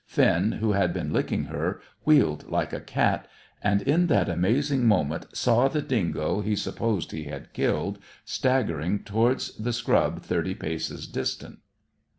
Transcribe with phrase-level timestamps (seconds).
[0.07, 3.27] Finn, who had been licking her, wheeled like a cat,
[3.61, 9.55] and in that amazing moment saw the dingo he supposed he had killed staggering towards
[9.57, 11.59] the scrub thirty paces distant.